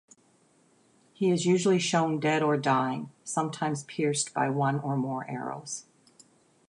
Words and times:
He 1.13 1.29
is 1.29 1.45
usually 1.45 1.77
shown 1.77 2.19
dead 2.19 2.41
or 2.41 2.57
dying, 2.57 3.11
sometimes 3.23 3.83
pierced 3.83 4.33
by 4.33 4.49
one 4.49 4.79
or 4.79 4.97
more 4.97 5.29
arrows. 5.29 5.85